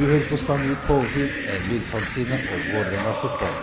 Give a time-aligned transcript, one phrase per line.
[0.00, 3.58] Du hører på Stang ut på overtid, en lydfanzine om Vålerenga fotball.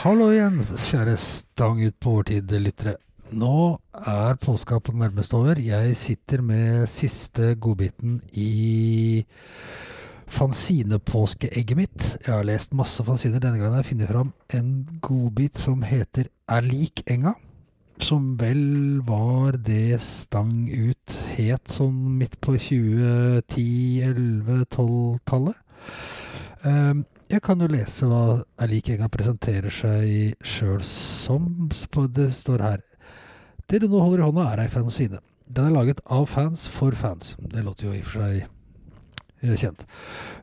[0.00, 0.56] Hallo igjen,
[0.88, 2.96] kjære Stang ut på overtid-lyttere.
[3.38, 3.54] Nå
[3.94, 5.62] er påska på nærmest over.
[5.62, 9.22] Jeg sitter med siste godbiten i
[10.34, 12.10] fanzinepåskeegget mitt.
[12.24, 13.38] Jeg har lest masse fanziner.
[13.38, 17.38] Denne gangen har jeg funnet fram en godbit som heter Er lik enga.
[18.02, 25.60] Som vel var det Stang ut het sånn midt på 2010-, 11-, 12-tallet.
[26.64, 31.68] Um, jeg kan jo lese hva Er lik enga presenterer seg sjøl som.
[31.68, 32.82] Det står her.
[33.68, 35.20] Det du nå holder i hånda, er ei fanside.
[35.46, 37.34] Den er laget av fans for fans.
[37.38, 38.44] Det låter jo i og for seg
[39.44, 39.84] eh, kjent.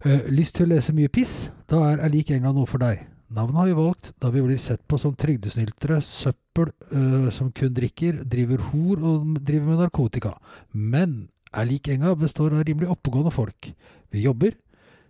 [0.05, 1.49] Eh, lyst til å lese mye piss?
[1.69, 3.05] Da er Er lik enga noe for deg.
[3.31, 7.73] Navnet har vi valgt da vi blir sett på som trygdesnyltere, søppel eh, som kun
[7.73, 10.35] drikker, driver hor og driver med narkotika.
[10.73, 13.73] Men Er lik enga består av rimelig oppegående folk.
[14.11, 14.53] Vi jobber,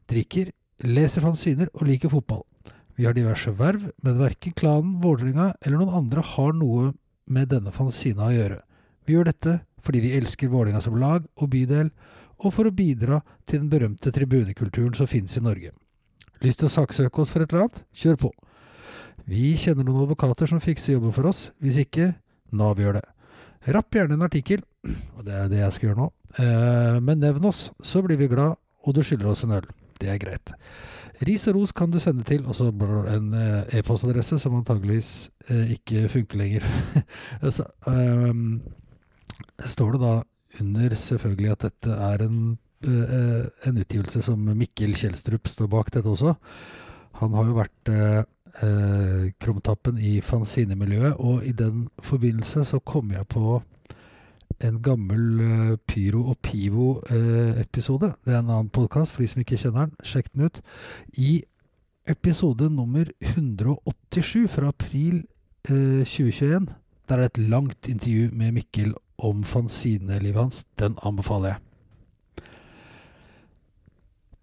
[0.09, 0.47] drikker,
[0.81, 2.41] leser fanziner og liker fotball.
[2.97, 6.95] Vi har diverse verv, men verken klanen, Vålerenga eller noen andre har noe
[7.29, 8.57] med denne fanzina å gjøre.
[9.05, 11.91] Vi gjør dette fordi vi elsker Vålerenga som lag og bydel,
[12.41, 15.75] og for å bidra til den berømte tribunekulturen som finnes i Norge.
[16.41, 17.83] Lyst til å saksøke oss for et eller annet?
[17.93, 18.31] Kjør på.
[19.29, 21.49] Vi kjenner noen advokater som fikser jobben for oss.
[21.61, 22.13] Hvis ikke,
[22.55, 23.05] Nav gjør det.
[23.71, 24.63] Rapp gjerne en artikkel,
[25.15, 26.09] og det er det jeg skal gjøre nå.
[26.41, 29.69] Eh, men nevn oss, så blir vi glad, og du skylder oss en øl.
[30.01, 30.53] Det er greit.
[31.21, 35.75] Ris og ros kan du sende til og så en eh, e-postadresse som antageligvis eh,
[35.75, 36.65] ikke funker lenger.
[37.57, 38.41] så, eh,
[39.69, 40.15] står det da
[40.61, 42.39] under selvfølgelig at dette er en,
[42.89, 46.33] eh, en utgivelse som Mikkel Kjelstrup står bak dette også.
[47.21, 47.91] Han har jo vært
[48.61, 53.61] eh, eh, krumtappen i fanzinemiljøet, og i den forbindelse så kom jeg på
[54.61, 58.13] en gammel eh, Pyro og Pivo-episode.
[58.25, 59.95] det er en annen podkast for de som ikke kjenner den.
[60.03, 60.61] Sjekk den ut.
[61.13, 61.43] I
[62.09, 65.23] episode nummer 187 fra april
[65.69, 66.67] eh, 2021,
[67.09, 70.65] der er det et langt intervju med Mikkel om fanzinelivet hans.
[70.79, 71.59] Den anbefaler jeg.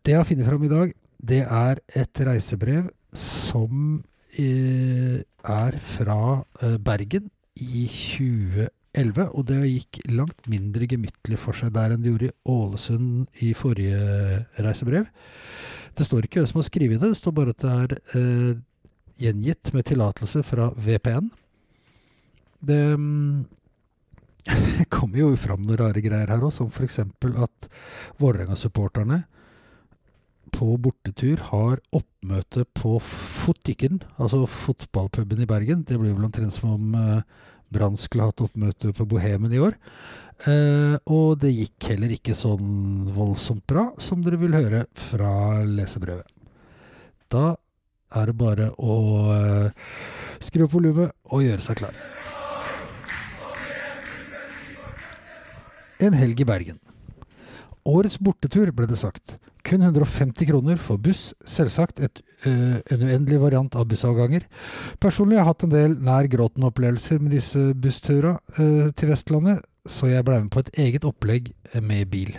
[0.05, 0.93] Det jeg har funnet fram i dag,
[1.29, 4.03] det er et reisebrev som
[4.39, 6.21] eh, er fra
[6.63, 9.27] eh, Bergen i 2011.
[9.35, 13.53] Og det gikk langt mindre gemyttlig for seg der enn det gjorde i Ålesund i
[13.59, 15.11] forrige reisebrev.
[15.99, 18.59] Det står ikke hvem som har skrevet det, det står bare at det er eh,
[19.19, 21.31] gjengitt med tillatelse fra VPN.
[22.69, 23.47] Det mm,
[24.95, 27.01] kommer jo fram noen rare greier her òg, som f.eks.
[27.03, 27.69] at
[28.23, 29.25] Vålerenga-supporterne
[30.53, 35.85] på bortetur har oppmøte på Fotikken, altså fotballpuben i Bergen.
[35.87, 37.23] Det blir vel omtrent som om eh,
[37.73, 39.77] Brann skulle hatt oppmøte på Bohemen i år.
[40.49, 46.29] Eh, og det gikk heller ikke sånn voldsomt bra, som dere vil høre fra lesebrevet.
[47.29, 47.57] Da
[48.17, 48.99] er det bare å
[49.35, 49.89] eh,
[50.41, 51.97] skru opp volumet og gjøre seg klar.
[55.99, 56.79] En helg i Bergen.
[57.89, 59.39] Årets bortetur, ble det sagt.
[59.65, 64.45] Kun 150 kroner for buss, selvsagt et, øh, en uendelig variant av bussavganger.
[65.01, 70.11] Personlig har jeg hatt en del nær gråten-opplevelser med disse bussturene øh, til Vestlandet, så
[70.13, 72.37] jeg ble med på et eget opplegg med bil.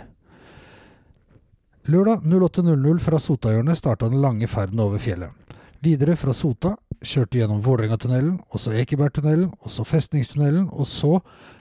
[1.90, 5.34] Lørdag 08.00 fra Sotahjørnet starta den lange ferden over fjellet.
[5.82, 11.18] Videre fra Sota kjørte gjennom Vålerengatunnelen, og så Ekebergtunnelen, og så Festningstunnelen, og så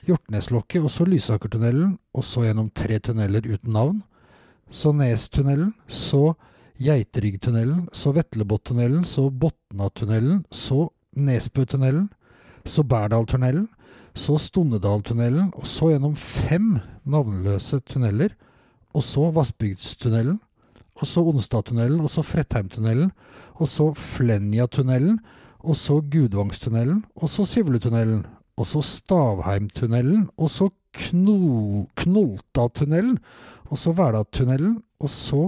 [0.07, 4.01] Hjortneslokket, og så Lysakertunnelen, og så gjennom tre tunneler uten navn.
[4.71, 6.35] Så Nestunnelen, så
[6.79, 12.09] Geiteryggtunnelen, så Vetlebottunnelen, så Botnatunnelen, så Nesbøtunnelen,
[12.65, 13.67] så Bærdaltunnelen,
[14.15, 18.35] så Stonnedaltunnelen, og så gjennom fem navnløse tunneler,
[18.93, 20.39] og så Vassbygdstunnelen,
[20.99, 23.11] og så Onsdagtunnelen, og så Frettheimtunnelen,
[23.55, 25.19] og så Flenjatunnelen,
[25.59, 28.25] og så Gudvangstunnelen, og så Sivletunnelen,
[28.59, 33.19] og så Stavheimtunnelen, og så Kno Knoltatunnelen,
[33.69, 35.43] og så Verdatunnelen, og så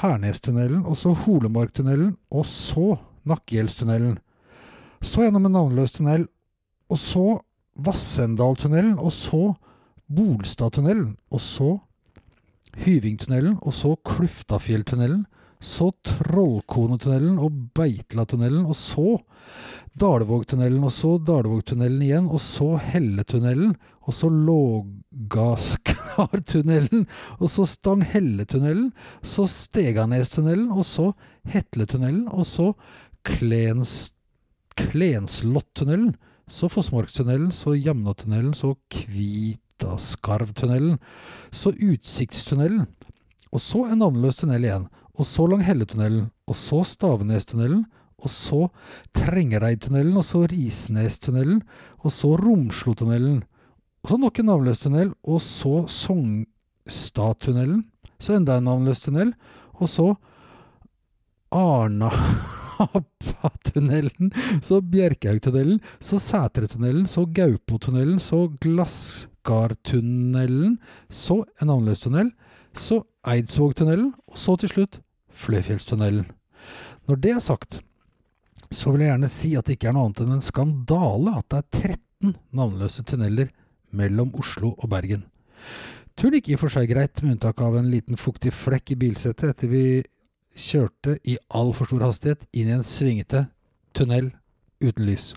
[0.00, 2.96] Hernestunnelen, og så Holemarktunnelen, og så
[3.28, 4.18] Nakkegjeldstunnelen.
[5.02, 6.28] Så gjennom en navnløs tunnel,
[6.88, 7.26] og så
[7.76, 9.54] Vassendaltunnelen, og så
[10.12, 11.78] Bolstadtunnelen, og så
[12.80, 15.26] Hyvingtunnelen, og så Kluftafjelltunnelen,
[15.62, 19.18] så Trollkonetunnelen og Beitlatunnelen, og så
[20.00, 27.06] Dalevågtunnelen, og så Dalevågtunnelen igjen, og så Helletunnelen, og så Lågaskartunnelen,
[27.38, 28.92] og så Stanghelletunnelen,
[29.22, 31.12] så Steganestunnelen, og så
[31.52, 32.72] Hetletunnelen, og så
[33.28, 34.12] Klens,
[34.80, 36.16] Klenslottunnelen,
[36.50, 40.98] så Fossmarkstunnelen, så Jamnatunnelen, så Kvit Gistaskarvtunnelen,
[41.50, 42.86] så Utsiktstunnelen,
[43.52, 44.88] og så en navnløs tunnel igjen,
[45.18, 47.84] og så Langhelletunnelen, og så Stavenestunnelen,
[48.22, 48.68] og så
[49.16, 51.62] Trengereidtunnelen, og så Risnestunnelen,
[51.98, 53.42] og så Romslotunnelen,
[54.02, 57.84] og så nok en navnløs tunnel, og så Sogstadtunnelen,
[58.22, 59.34] så enda en navnløs tunnel,
[59.74, 60.14] og så
[61.52, 64.32] Arnapatunnelen,
[64.64, 68.48] så Bjerkhaugtunnelen, så Sætretunnelen, så Gaupotunnelen, så
[69.42, 70.78] Glassgardtunnelen,
[71.08, 72.30] så en annerledes tunnel,
[72.74, 75.00] så Eidsvågtunnelen, og så til slutt
[75.32, 76.26] Fløyfjellstunnelen.
[77.08, 77.80] Når det er sagt,
[78.70, 81.48] så vil jeg gjerne si at det ikke er noe annet enn en skandale at
[81.50, 83.50] det er 13 navnløse tunneler
[83.90, 85.26] mellom Oslo og Bergen.
[86.16, 88.98] Turen gikk i og for seg greit, med unntak av en liten fuktig flekk i
[89.00, 89.84] bilsetet etter vi
[90.52, 93.46] kjørte i altfor stor hastighet inn i en svingete
[93.96, 94.30] tunnel
[94.82, 95.32] uten lys.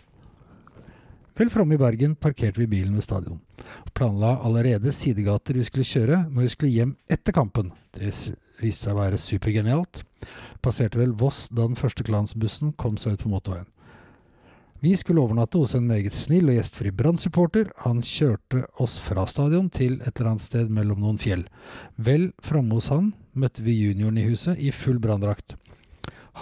[1.36, 3.42] Vel framme i Bergen parkerte vi bilen ved stadion,
[3.94, 7.74] planla allerede sidegater vi skulle kjøre når vi skulle hjem etter kampen.
[7.92, 8.08] Det
[8.62, 10.06] viste seg å være supergenialt.
[10.64, 13.68] Passerte vel Voss da den første klansbussen kom seg ut på motorveien.
[14.80, 17.72] Vi skulle overnatte hos en meget snill og gjestfri Brann-supporter.
[17.84, 21.46] Han kjørte oss fra stadion til et eller annet sted mellom noen fjell.
[21.98, 25.58] Vel framme hos han møtte vi junioren i huset i full branndrakt.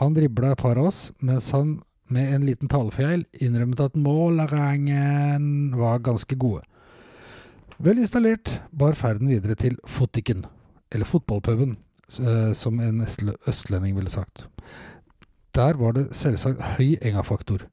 [0.02, 1.78] Han dribla et par av oss, mens han
[2.12, 6.64] med en liten talefeil innrømmet at målerangen var ganske gode.
[7.84, 10.46] Vel installert bar ferden videre til Fotiken,
[10.92, 11.78] eller fotballpuben,
[12.10, 14.46] som en østlending ville sagt.
[15.56, 17.68] Der var det selvsagt høy Enga-faktor.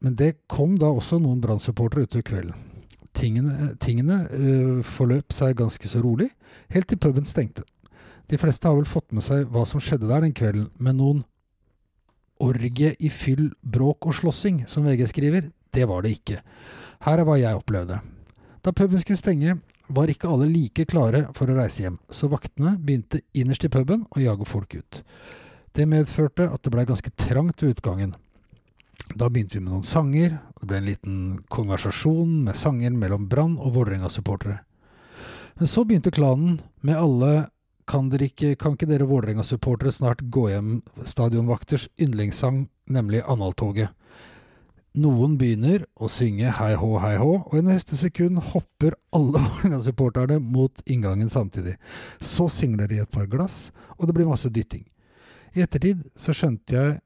[0.00, 2.58] Men det kom da også noen Brann-supportere utover kvelden.
[3.16, 6.28] Tingene, tingene uh, forløp seg ganske så rolig,
[6.68, 7.64] helt til puben stengte.
[8.28, 11.24] De fleste har vel fått med seg hva som skjedde der den kvelden, men noen
[12.42, 16.42] orgie i fyll, bråk og slåssing, som VG skriver, det var det ikke.
[17.06, 18.00] Her er hva jeg opplevde.
[18.64, 22.74] Da puben skulle stenge, var ikke alle like klare for å reise hjem, så vaktene
[22.82, 25.02] begynte innerst i puben å jage folk ut.
[25.76, 28.16] Det medførte at det blei ganske trangt ved utgangen.
[29.14, 31.18] Da begynte vi med noen sanger, og det ble en liten
[31.52, 34.62] konversasjon med sanger mellom Brann og Vålerenga-supportere.
[35.56, 37.46] Men så begynte klanen med alle
[37.86, 43.94] kan, ikke, kan ikke dere Vålerenga-supportere snart gå hjem stadionvakters yndlingssang, nemlig Analtoget.
[44.96, 50.40] Noen begynner å synge hei hå, hei hå, og i neste sekund hopper alle Vålerenga-supporterne
[50.40, 51.76] mot inngangen samtidig.
[52.20, 54.86] Så singler de et par glass, og det blir masse dytting.
[55.56, 56.96] I ettertid så skjønte jeg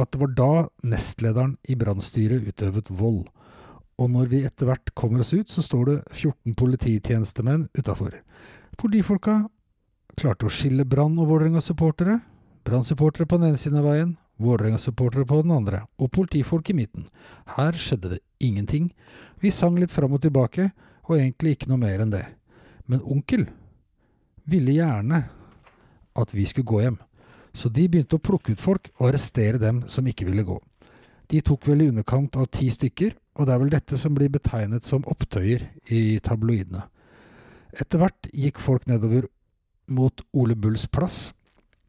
[0.00, 0.52] at det var da
[0.86, 3.24] nestlederen i brannstyret utøvet vold.
[4.00, 8.14] Og når vi etter hvert kommer oss ut, så står det 14 polititjenestemenn utafor.
[8.80, 9.42] Politifolka
[10.18, 12.20] klarte å skille Brann og Vålerenga-supportere.
[12.66, 17.06] Brann-supportere på den ene siden av veien, Vålerenga-supportere på den andre, og politifolk i midten.
[17.56, 18.90] Her skjedde det ingenting.
[19.40, 20.70] Vi sang litt fram og tilbake,
[21.08, 22.24] og egentlig ikke noe mer enn det.
[22.86, 23.46] Men onkel
[24.50, 25.24] ville gjerne
[26.18, 26.98] at vi skulle gå hjem
[27.52, 30.58] så de begynte å plukke ut folk og arrestere dem som ikke ville gå.
[31.30, 34.32] De tok vel i underkant av ti stykker, og det er vel dette som blir
[34.32, 36.84] betegnet som opptøyer i tabloidene.
[37.70, 39.28] Etter hvert gikk folk nedover
[39.90, 41.32] mot Ole Bulls plass,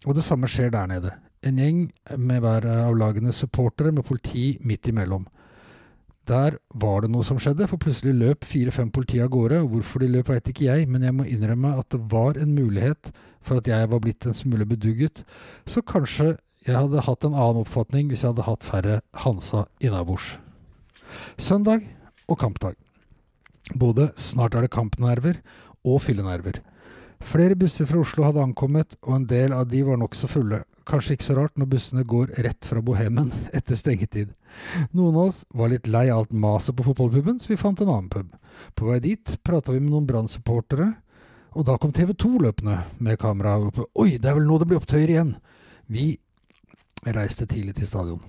[0.06, 1.13] og det samme skjer der nede.
[1.45, 1.86] En gjeng
[2.18, 5.25] med hver av lagene supportere med politi midt imellom.
[6.29, 9.63] Der var det noe som skjedde, for plutselig løp fire-fem politi av gårde.
[9.72, 13.10] Hvorfor de løp, veit ikke jeg, men jeg må innrømme at det var en mulighet
[13.41, 15.24] for at jeg var blitt en smule bedugget.
[15.65, 16.36] Så kanskje
[16.67, 20.36] jeg hadde hatt en annen oppfatning hvis jeg hadde hatt færre Hansa innabords.
[21.41, 21.88] Søndag
[22.29, 22.77] og kampdag.
[23.74, 25.41] Både snart er det kampnerver
[25.81, 26.62] og fyllenerver.
[27.22, 30.63] Flere busser fra Oslo hadde ankommet, og en del av de var nokså fulle.
[30.90, 34.34] Kanskje ikke så rart når bussene går rett fra Bohemen etter stengetid.
[34.92, 37.92] Noen av oss var litt lei av alt maset på fotballpuben, så vi fant en
[37.92, 38.34] annen pub.
[38.75, 40.90] På vei dit prata vi med noen Brann-supportere,
[41.51, 44.70] og da kom TV 2 løpende med kamera ropte Oi, det er vel nå det
[44.70, 45.34] blir opptøyer igjen!
[45.92, 46.13] Vi
[47.04, 48.22] reiste tidlig til stadion.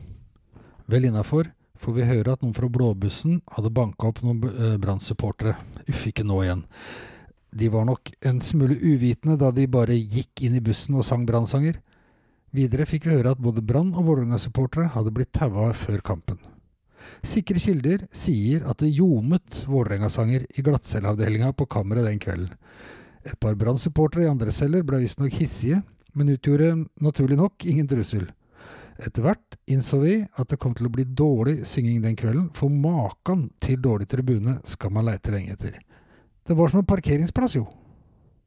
[0.91, 5.55] Vel innafor får vi høre at noen fra blåbussen hadde banka opp noen eh, Brann-supportere.
[5.87, 6.65] Uff, ikke nå igjen.
[7.53, 11.27] De var nok en smule uvitende da de bare gikk inn i bussen og sang
[11.29, 11.77] brannsanger.
[12.53, 16.41] Videre fikk vi høre at både Brann- og Vålerenga-supportere hadde blitt taua før kampen.
[17.27, 22.53] Sikre kilder sier at det ljomet Vålerenga-sanger i glattcelleavdelinga på kammeret den kvelden.
[23.25, 25.83] Et par Brann-supportere i andre celler ble visstnok hissige,
[26.15, 28.27] men utgjorde naturlig nok ingen trussel.
[29.01, 32.73] Etter hvert innså vi at det kom til å bli dårlig synging den kvelden, for
[32.73, 35.79] maken til dårlig tribune skal man leite lenge etter.
[36.47, 37.67] Det var som en parkeringsplass, jo.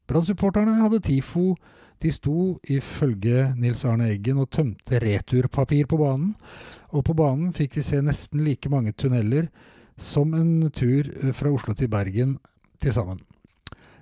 [0.10, 1.56] Brann-supporterne hadde TIFO
[2.04, 6.34] de sto ifølge Nils Arne Eggen og tømte returpapir på banen,
[6.92, 9.48] og på banen fikk vi se nesten like mange tunneler
[9.98, 12.38] som en tur eh, fra Oslo til Bergen
[12.82, 13.22] til sammen.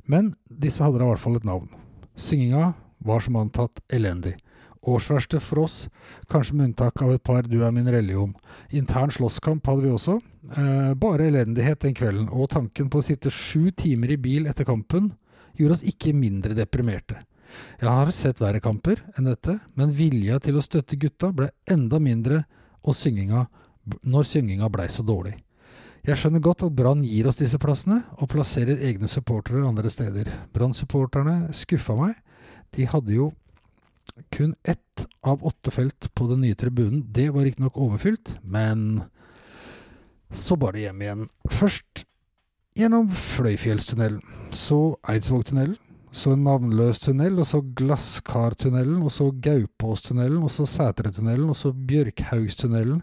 [0.09, 1.69] Men disse hadde da i hvert fall et navn.
[2.17, 2.73] Synginga
[3.05, 4.35] var som antatt elendig.
[4.83, 5.77] Årsverste for oss,
[6.31, 8.33] kanskje med unntak av et par Du er min religion.
[8.71, 10.17] Intern slåsskamp hadde vi også.
[10.57, 14.67] Eh, bare elendighet den kvelden, og tanken på å sitte sju timer i bil etter
[14.67, 15.13] kampen
[15.55, 17.21] gjorde oss ikke mindre deprimerte.
[17.79, 21.99] Jeg har sett verre kamper enn dette, men vilja til å støtte gutta ble enda
[22.01, 22.43] mindre
[22.83, 23.45] synginga,
[24.03, 25.37] når synginga blei så dårlig.
[26.03, 30.27] Jeg skjønner godt at Brann gir oss disse plassene, og plasserer egne supportere andre steder.
[30.51, 32.17] Brann-supporterne skuffa meg.
[32.75, 33.29] De hadde jo
[34.29, 37.05] kun ett av åtte felt på den nye tribunen.
[37.13, 39.01] Det var riktignok overfylt, men
[40.33, 41.29] så bar det hjem igjen.
[41.49, 42.05] Først
[42.77, 45.77] gjennom Fløyfjellstunnelen, så Eidsvågtunnelen,
[46.13, 51.71] så en navnløs tunnel, og så Glasskartunnelen, og så Gaupåstunnelen, og så Sætretunnelen, og så
[51.73, 53.01] Bjørkhaugstunnelen.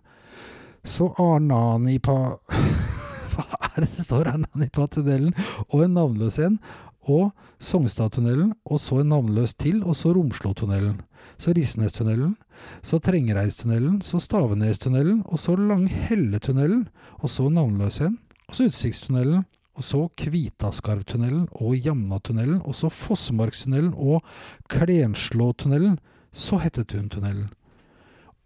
[0.86, 2.38] Så Arnanipa
[3.34, 4.30] Hva er det det står?
[4.30, 5.34] Arnanipa-tunnelen,
[5.68, 6.60] og en navnløs en.
[7.08, 7.30] Og
[7.60, 11.00] Sogstadtunnelen, og så en navnløs til, og så Romslotunnelen.
[11.38, 12.36] Så Risnestunnelen,
[12.82, 16.88] så Trengereistunnelen, så Stavenestunnelen, og så Langhelletunnelen,
[17.20, 23.94] og så navnløs en, og så Utsiktstunnelen, og så Kvitaskarvtunnelen og Jamnatunnelen, og så Fossemarkstunnelen
[23.96, 24.22] og
[24.68, 25.98] Klenslåtunnelen,
[26.32, 27.48] så Hettetuntunnelen.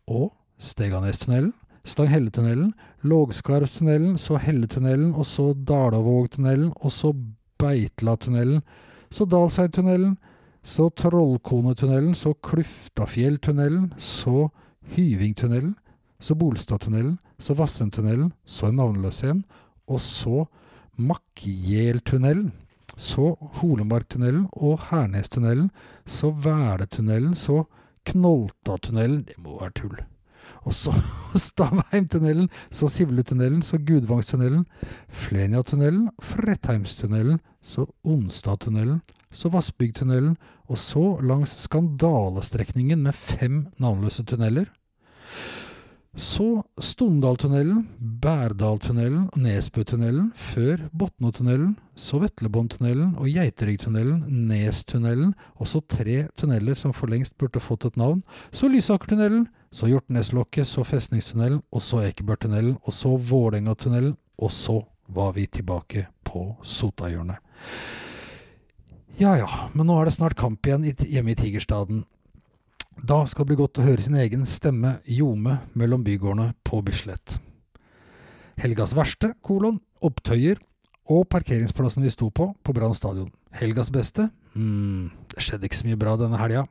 [0.07, 1.53] Og Steganestunnelen,
[1.85, 7.13] Stanghelletunnelen, Lågskarvtunnelen, så Helletunnelen, og så Dalavågtunnelen, og så
[7.65, 8.63] Beitlatunnelen,
[9.11, 10.17] så Dalseidtunnelen,
[10.65, 14.49] så Trollkonetunnelen, så Kluftafjelltunnelen, så
[14.97, 15.75] Hyvingtunnelen,
[16.19, 19.45] så Bolstadtunnelen, så Vassendtunnelen, så en navnløs en,
[19.89, 20.47] og så
[20.97, 22.53] Makkjeltunnelen,
[22.97, 25.71] så Holemarktunnelen og Hernestunnelen,
[26.07, 27.65] så Væletunnelen, så
[28.07, 29.25] Knoltatunnelen.
[29.29, 29.97] Det må være tull.
[30.65, 30.95] Og så
[31.47, 34.65] Stavheimtunnelen, så Sivletunnelen, så Gudvangstunnelen,
[35.09, 39.03] Fleniatunnelen, Frettheimstunnelen, så Onsdatunnelen,
[39.35, 40.37] så Vassbygdtunnelen,
[40.71, 44.71] og så langs skandalestrekningen med fem navnløse tunneler.
[46.15, 47.89] Så Stondaltunnelen,
[48.23, 56.95] Bærdaltunnelen og Nesbøtunnelen, før Botnotunnelen, så Vetlebåndtunnelen og Geiteryggtunnelen, Nestunnelen, og så tre tunneler som
[56.95, 58.23] for lengst burde fått et navn,
[58.55, 65.33] så Lysakertunnelen, så Hjortneslokket, så Festningstunnelen, og så Ekebergtunnelen, og så Vålerengatunnelen, og så var
[65.35, 67.43] vi tilbake på Sotahjørnet.
[69.19, 72.05] Ja ja, men nå er det snart kamp igjen hjemme i Tigerstaden.
[72.95, 77.41] Da skal det bli godt å høre sin egen stemme ljome mellom bygårdene på Bislett.
[78.63, 80.63] Helgas verste, kolon, opptøyer
[81.11, 83.33] og parkeringsplassen vi sto på, på Brann stadion.
[83.55, 84.31] Helgas beste?
[84.55, 86.69] mm, det skjedde ikke så mye bra denne helga.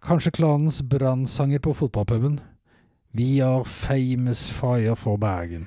[0.00, 2.40] Kanskje klanens brannsanger på fotballpuben.
[3.12, 5.66] We are famous fire for Bergen.